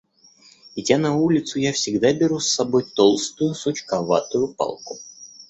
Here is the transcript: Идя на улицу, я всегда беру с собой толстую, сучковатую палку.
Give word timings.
Идя 0.75 0.97
на 0.97 1.15
улицу, 1.15 1.59
я 1.59 1.73
всегда 1.73 2.11
беру 2.11 2.39
с 2.39 2.55
собой 2.55 2.85
толстую, 2.85 3.53
сучковатую 3.53 4.47
палку. 4.55 4.97